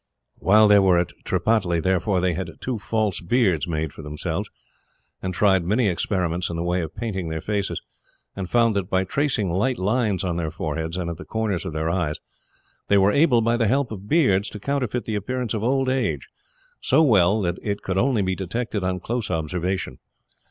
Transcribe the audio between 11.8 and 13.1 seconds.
eyes, they